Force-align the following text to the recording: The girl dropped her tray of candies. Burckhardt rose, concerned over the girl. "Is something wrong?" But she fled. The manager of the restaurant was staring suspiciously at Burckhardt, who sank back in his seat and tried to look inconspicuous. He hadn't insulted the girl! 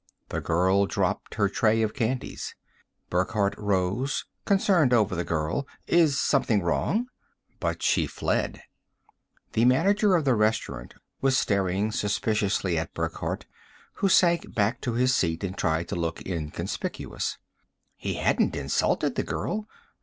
The 0.29 0.41
girl 0.41 0.87
dropped 0.87 1.35
her 1.35 1.47
tray 1.47 1.83
of 1.83 1.93
candies. 1.93 2.55
Burckhardt 3.11 3.53
rose, 3.55 4.25
concerned 4.45 4.93
over 4.93 5.13
the 5.13 5.23
girl. 5.23 5.67
"Is 5.85 6.19
something 6.19 6.63
wrong?" 6.63 7.05
But 7.59 7.83
she 7.83 8.07
fled. 8.07 8.63
The 9.53 9.65
manager 9.65 10.15
of 10.15 10.25
the 10.25 10.33
restaurant 10.33 10.95
was 11.21 11.37
staring 11.37 11.91
suspiciously 11.91 12.79
at 12.79 12.95
Burckhardt, 12.95 13.45
who 13.93 14.09
sank 14.09 14.55
back 14.55 14.87
in 14.87 14.95
his 14.95 15.13
seat 15.13 15.43
and 15.43 15.55
tried 15.55 15.87
to 15.89 15.95
look 15.95 16.25
inconspicuous. 16.25 17.37
He 17.95 18.15
hadn't 18.15 18.55
insulted 18.55 19.13
the 19.13 19.23
girl! 19.23 19.69